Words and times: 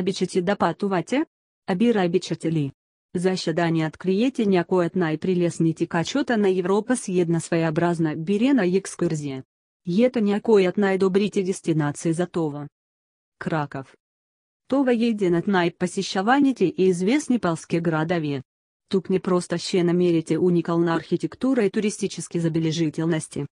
Обичате 0.00 0.42
да 0.42 0.56
пътувате? 0.56 1.24
Абира 1.66 2.04
обичате 2.06 2.52
ли? 2.52 2.70
Заседание 3.16 3.86
откриете 3.86 4.46
някоя 4.46 4.86
от 4.86 4.96
най-прелесните 4.96 5.86
качота 5.86 6.38
на 6.38 6.50
Европа 6.58 6.96
с 6.96 7.08
една 7.08 7.40
своеобразна 7.40 8.16
бирена 8.16 8.66
екскурзия. 8.76 9.44
И 9.86 10.04
это 10.04 10.20
някоя 10.20 10.68
от 10.68 10.76
най-добрите 10.76 11.42
дестинации 11.42 12.12
за 12.12 12.26
това. 12.26 12.68
Краков. 13.38 13.94
Това 14.68 14.92
е 14.92 14.94
един 14.94 15.34
от 15.34 15.46
най-посещаваните 15.46 16.64
и 16.64 16.74
известни 16.78 17.38
полски 17.38 17.80
градове. 17.80 18.42
Тук 18.88 19.10
не 19.10 19.20
просто 19.20 19.58
ще 19.58 19.84
намерите 19.84 20.38
уникальна 20.38 20.94
архитектура 20.94 21.64
и 21.64 21.70
туристические 21.70 22.40
забележительности. 22.40 23.44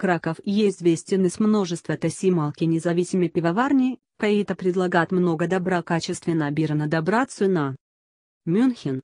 Краков 0.00 0.40
известен 0.46 1.24
из 1.24 1.40
множеството 1.40 2.10
си 2.10 2.30
малки 2.30 2.66
независимые 2.66 3.28
пивоварни, 3.28 3.98
които 4.20 4.56
предлагают 4.56 5.12
много 5.12 5.46
добра 5.46 5.82
качественно 5.82 6.52
бира 6.52 6.74
на 6.74 6.88
добра 6.88 7.26
цена. 7.26 7.74
Мюнхен. 8.46 9.02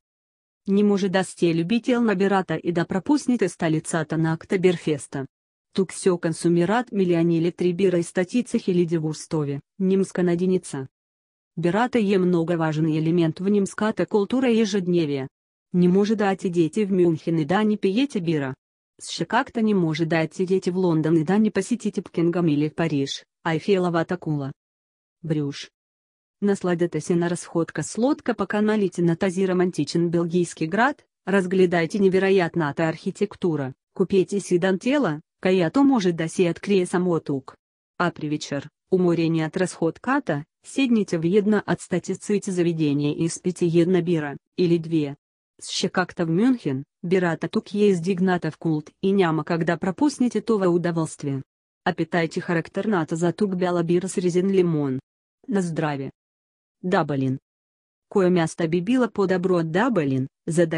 Не 0.68 0.82
може 0.82 1.08
да 1.08 1.24
сте 1.24 1.54
любител 1.54 2.02
на 2.02 2.14
бирата 2.14 2.60
и 2.64 2.72
да 2.72 2.86
пропуснете 2.86 3.48
столицата 3.48 4.18
на 4.18 4.34
Октоберфеста. 4.34 5.26
Тук 5.72 5.92
все 5.92 6.10
консумират 6.22 6.92
миллиони 6.92 7.40
литри 7.40 7.74
бира 7.74 7.98
и 7.98 8.02
статицы 8.02 8.58
хилиди 8.58 8.98
в 8.98 9.04
Урстове, 9.04 9.60
немска 9.78 10.22
наденица. 10.22 10.86
Бирата 11.56 11.98
е 11.98 12.18
много 12.18 12.56
важный 12.56 12.98
элемент 12.98 13.38
в 13.38 13.50
немската 13.50 14.06
культура 14.06 14.50
ежедневия. 14.50 15.28
Не 15.74 15.88
може 15.88 16.16
да 16.16 16.36
дети 16.36 16.84
в 16.84 16.92
Мюнхен 16.92 17.38
и 17.38 17.44
да 17.44 17.64
не 17.64 17.76
пиете 17.76 18.20
бира. 18.20 18.54
Ще 19.10 19.24
как-то 19.24 19.62
не 19.62 19.74
може 19.74 20.06
да 20.06 20.28
сидите 20.32 20.70
в 20.70 20.76
Лондон 20.76 21.16
и 21.16 21.24
да 21.24 21.38
не 21.38 21.50
посетите 21.50 22.02
Пкингам 22.02 22.48
или 22.48 22.70
Париж, 22.70 23.26
Айфелова 23.44 24.04
кула. 24.20 24.52
Брюш. 25.24 25.70
Насладитесь 26.42 27.08
на 27.08 27.30
расходка 27.30 27.82
с 27.82 27.98
лодка 27.98 28.34
по 28.34 28.46
каналите 28.46 29.02
на 29.02 29.16
тази 29.16 29.48
романтичен 29.48 30.10
белгийский 30.10 30.66
град, 30.66 31.02
разглядайте 31.28 31.98
невероятната 31.98 32.82
архитектура, 32.82 33.72
купите 33.94 34.40
си 34.40 34.58
дантела, 34.58 35.20
която 35.42 35.84
може 35.84 36.12
да 36.12 36.28
си 36.28 36.48
открие 36.50 36.86
само 36.86 37.20
тук. 37.20 37.56
А 37.98 38.10
при 38.10 38.28
вечер, 38.28 38.68
уморение 38.92 39.46
от 39.46 39.56
расходката, 39.56 40.44
седните 40.66 41.18
в 41.18 41.24
една 41.24 41.62
от 41.66 41.80
статиците 41.80 42.50
заведения 42.50 43.14
и 43.18 43.28
спите 43.28 43.66
една 43.74 44.02
бира, 44.02 44.36
или 44.58 44.78
две. 44.78 45.16
Ще 45.62 45.88
как-то 45.88 46.26
в 46.26 46.30
Мюнхен, 46.30 46.84
бирата 47.04 47.48
тук 47.48 47.74
е 47.74 47.78
издигната 47.78 48.50
в 48.50 48.58
култ 48.58 48.90
и 49.02 49.12
няма 49.12 49.44
когда 49.44 49.76
пропуснете 49.76 50.40
това 50.40 50.68
удоволствие. 50.68 51.42
Опитайте 51.90 52.40
характерната 52.40 53.16
за 53.16 53.32
тук 53.32 53.56
бяла 53.56 53.84
бира 53.84 54.08
с 54.08 54.18
резин 54.18 54.50
лимон. 54.50 54.98
На 55.48 55.62
здравие. 55.62 56.12
Дабалин. 56.82 57.38
Кое 58.08 58.30
място 58.30 58.68
би 58.68 58.82
било 58.82 59.10
по-добро 59.10 59.58
от 59.58 59.72
Дабалин, 59.72 60.28
за 60.48 60.68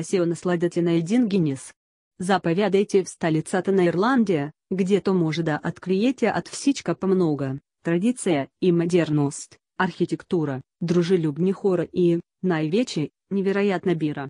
на 0.82 0.92
един 0.92 1.28
гинес. 1.28 1.72
Заповядайте 2.20 3.04
в 3.04 3.08
столицата 3.08 3.72
на 3.72 3.84
Ирландия, 3.84 4.52
где 4.72 5.00
то 5.00 5.14
може 5.14 5.42
да 5.42 5.60
откриете 5.64 6.32
от 6.36 6.48
всичка 6.48 6.94
помного, 6.94 7.58
традиция 7.84 8.48
и 8.62 8.72
модерност, 8.72 9.56
архитектура, 9.78 10.62
дружелюбні 10.80 11.52
хора 11.52 11.86
и, 11.92 12.18
най-вече, 12.42 13.10
невероятно 13.30 13.94
бира. 13.96 14.28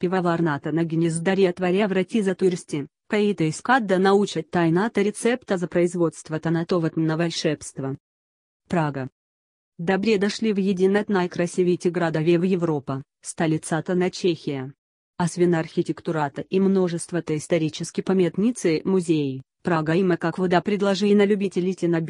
Пивоварната 0.00 0.72
на 0.72 0.84
гнездаре 0.84 1.52
творя 1.52 1.86
врати 1.86 2.22
за 2.22 2.34
туристи, 2.34 2.84
които 3.08 3.42
искат 3.42 3.86
да 3.86 3.98
научат 3.98 4.50
тайната 4.50 5.04
рецепта 5.04 5.58
за 5.58 5.68
производството 5.68 6.50
на 6.50 6.66
това 6.66 6.90
волшебство. 7.16 7.94
Прага. 8.68 9.08
Добре 9.78 10.18
дошли 10.18 10.52
в 10.52 10.58
един 10.58 10.96
от 10.96 11.08
най-красивите 11.08 11.90
градове 11.90 12.38
в 12.38 12.52
Европа, 12.52 13.02
столицата 13.24 13.96
на 13.96 14.10
Чехия. 14.10 14.72
Освен 15.24 15.54
архитектурата 15.54 16.44
и 16.50 16.60
множеството 16.60 17.32
исторически 17.32 18.02
памятницы 18.02 18.82
музеи, 18.84 19.40
Прага 19.62 19.96
има 19.96 20.16
какво 20.16 20.48
да 20.48 20.60
предложи 20.62 21.06
и 21.06 21.14
на 21.14 21.26
любителите 21.26 21.88
на 21.88 22.00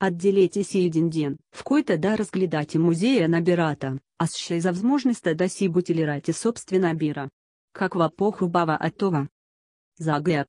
бира. 0.00 0.06
Отделитесь 0.06 0.74
един 0.74 1.10
день, 1.10 1.36
в 1.54 1.64
който 1.64 1.98
да 1.98 2.18
разглядате 2.18 2.78
музея 2.78 3.28
на 3.28 3.42
бирата, 3.42 3.98
а 4.18 4.26
ще 4.26 4.60
за 4.60 4.72
возможността 4.72 5.34
да 5.34 5.48
си 5.48 5.68
бутилирате 5.68 6.32
собствена 6.32 6.94
бира. 6.94 7.30
Каква 7.72 8.10
похубава 8.16 8.78
от 8.84 8.96
това? 8.96 9.28
Загреб. 10.00 10.46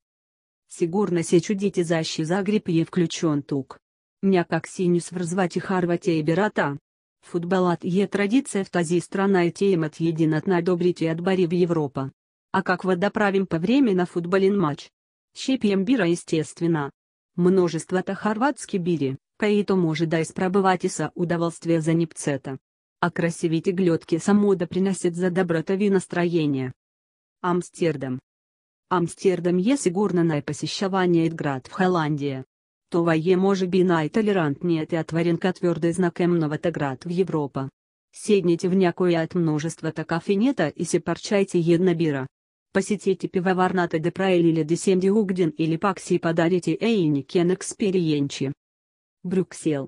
Сигурно 0.70 1.24
се 1.24 1.42
чудите 1.42 1.84
защи 1.84 2.26
Загреб 2.26 2.68
е 2.70 2.86
включен 2.86 3.44
тук. 3.48 3.80
Някак 4.24 4.68
си 4.68 4.90
не 4.90 5.02
свързвате 5.02 5.60
Харватия 5.60 6.18
и 6.18 6.24
бирата. 6.24 6.78
Футболът 7.26 7.80
е 7.84 8.08
традиция 8.08 8.66
в 8.66 8.72
тази 8.72 9.00
страна 9.00 9.46
и 9.46 9.54
имат 9.62 10.02
един 10.02 10.34
от 10.34 10.48
най-добрите 10.48 11.12
отбори 11.12 11.48
в 11.48 11.64
Европа. 11.64 12.10
А 12.54 12.64
какво 12.64 12.96
да 12.96 13.12
правим 13.12 13.46
по 13.46 13.60
време 13.60 13.94
на 13.94 14.06
футболен 14.06 14.58
матч? 14.58 14.92
Щепием 15.36 15.86
бира 15.86 16.10
естественно. 16.10 16.92
Множеството 17.38 18.16
хорватски 18.16 18.80
бири, 18.80 19.18
които 19.42 19.78
може 19.78 20.06
да 20.06 20.20
изпробовате 20.20 20.90
са 20.90 21.12
удоволствие 21.16 21.82
за 21.82 21.94
непцета. 21.94 22.58
А 23.02 23.12
красивите 23.12 23.74
гледки 23.74 24.20
само 24.20 24.56
да 24.56 24.68
приносят 24.68 25.16
за 25.16 25.32
доброта 25.32 25.78
ви 25.78 25.90
настроение. 25.90 26.72
Амстердам. 27.42 28.20
Амстердам 28.90 29.60
е 29.60 29.78
сигурно 29.78 30.24
най-посещаваният 30.24 31.36
град 31.36 31.68
в 31.68 31.72
Холландии. 31.72 32.44
Това 32.90 33.16
е 33.28 33.36
може 33.36 33.68
би 33.68 33.84
най-толерантният 33.84 34.92
и 34.92 34.98
отворен 34.98 35.38
к 35.38 35.54
твърдо 35.54 35.92
знакомновата 35.92 36.72
град 36.72 37.04
в 37.04 37.20
Европа. 37.20 37.70
Седните 38.16 38.70
в 38.70 38.76
някоя 38.76 39.24
от 39.24 39.36
множеството 39.36 40.06
кафенета 40.06 40.74
и 40.78 40.86
се 40.86 41.00
парчайте 41.00 41.58
една 41.58 41.94
бира. 41.94 42.28
Посетите 42.74 43.28
пивоварната 43.28 44.00
депра 44.00 44.32
или 44.32 44.64
десемди 44.64 45.12
угден 45.12 45.54
или 45.58 45.78
пак 45.78 46.00
си 46.00 46.20
подарите 46.20 46.78
ейникен 46.82 47.52
экспериенчи. 47.52 48.52
Брюксел. 49.26 49.88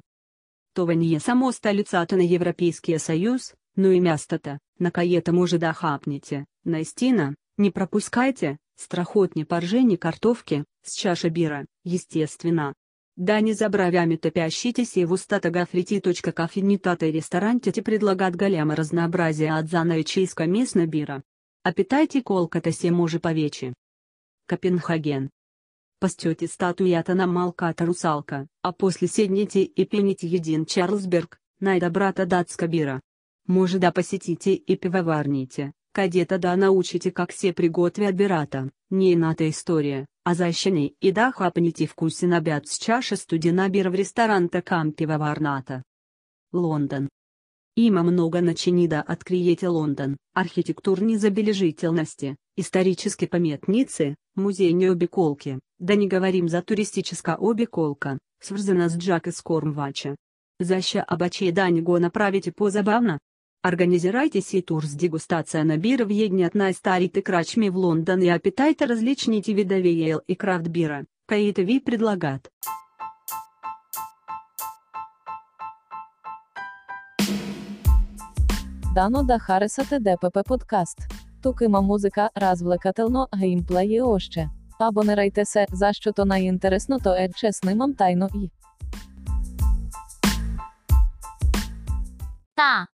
Това 0.73 0.95
не 0.95 1.15
е 1.15 1.19
само 1.19 1.53
столицата 1.53 2.17
на 2.17 2.35
Европейския 2.35 2.99
съюз, 2.99 3.53
но 3.77 3.91
и 3.91 4.01
мястото, 4.01 4.57
на 4.79 4.91
което 4.91 5.33
може 5.33 5.57
да 5.57 5.73
хапнете, 5.73 6.45
наистина, 6.65 7.35
не 7.57 7.71
пропускайте, 7.71 8.57
страхотни 8.77 9.45
поржени 9.45 9.97
картофки, 9.97 10.63
с 10.85 10.95
чаша 10.95 11.29
бира, 11.29 11.65
естественно. 11.93 12.73
Да 13.17 13.41
не 13.41 13.53
забравяме 13.53 14.17
топящитесь 14.17 14.93
в 14.93 15.11
устата 15.11 15.51
гафрити.кафенитата 15.51 17.13
ресторантите 17.13 17.81
предлагат 17.81 18.37
голема 18.37 18.77
разнообразие 18.77 19.53
от 19.53 19.67
занаючийска 19.67 20.47
местна 20.47 20.87
бира. 20.87 21.21
Опитайте 21.69 22.23
колката 22.23 22.73
се 22.73 22.91
може 22.91 23.19
повече. 23.19 23.73
Копенгаген. 24.49 25.29
Пастете 26.03 26.47
статуята 26.47 27.15
на 27.15 27.27
малката 27.27 27.87
русалка, 27.87 28.45
а 28.63 28.73
после 28.77 29.07
седните 29.07 29.69
и 29.77 29.89
пените 29.89 30.27
един 30.27 30.65
Чарльзберг, 30.65 31.37
най-добрата 31.61 32.25
датска 32.25 32.67
бира. 32.67 33.01
Може 33.47 33.79
да 33.79 33.91
посетите 33.91 34.61
и 34.67 34.79
пивоварните, 34.79 35.71
където 35.93 36.39
да 36.39 36.57
научите 36.57 37.11
как 37.11 37.33
се 37.33 37.53
приготвят 37.53 38.17
бирата, 38.17 38.69
не 38.91 39.11
едната 39.11 39.43
история, 39.43 40.05
а 40.25 40.33
защени 40.33 40.93
и 41.01 41.11
да 41.11 41.31
хапнете 41.31 41.87
вкусен 41.87 42.33
обяд 42.33 42.67
с 42.67 42.77
чаша 42.77 43.17
студена 43.17 43.69
бира 43.69 43.91
в 43.91 43.95
ресторанта 43.95 44.61
Кам 44.61 44.93
пивоварната. 44.95 45.81
Лондон. 46.53 47.07
Има 47.77 48.03
много 48.03 48.41
начини 48.41 48.87
да 48.87 49.03
откриете 49.09 49.67
Лондон, 49.67 50.15
архитектурни 50.35 51.17
забележительности, 51.17 52.35
исторические 52.57 53.29
памятницы, 53.29 54.15
музейные 54.35 54.91
обиколки, 54.91 55.57
да 55.83 55.97
не 55.97 56.07
говорим 56.07 56.49
за 56.49 56.61
туристическая 56.61 57.37
обиколка, 57.39 58.17
свързана 58.43 58.89
с 58.89 58.97
Джак 58.97 59.27
из 59.27 59.41
Кормвача. 59.41 60.15
Заща 60.61 61.05
обаче 61.13 61.51
да 61.51 61.69
не 61.69 61.81
го 61.81 61.99
направите 61.99 62.51
по-забавно? 62.51 63.19
Организирайте 63.67 64.41
си 64.41 64.61
тур 64.61 64.83
с 64.83 64.95
дегустация 64.95 65.65
на 65.65 65.77
бира 65.77 66.05
в 66.05 66.11
едни 66.11 66.45
от 66.45 66.55
най-старите 66.55 67.21
крачми 67.21 67.69
в 67.69 67.75
Лондон 67.75 68.21
и 68.21 68.33
опитайте 68.33 68.87
различните 68.87 69.53
видове 69.53 69.89
ел 69.89 70.19
и 70.27 70.35
крафт 70.35 70.71
бира, 70.71 71.03
които 71.27 71.61
ви 71.61 71.83
предлагат. 71.85 72.49
Дано 78.95 79.23
да 79.23 79.39
харесате 79.39 79.99
ДПП 79.99 80.43
подкаст. 80.45 80.97
Тук 81.41 81.61
има 81.61 81.81
музика, 81.81 82.29
развлекателно, 82.37 83.27
геймплей 83.39 83.87
і 83.87 84.01
още. 84.01 84.49
Абонирайте 84.87 85.45
се, 85.45 85.65
за 85.71 85.93
що 85.93 86.11
то 86.11 86.25
найінтересно, 86.25 86.99
то 86.99 87.09
е 87.13 87.29
чесним 87.35 87.77
вам 87.77 87.93
тайно 87.93 88.29
і. 88.35 88.49
Та. 92.55 92.92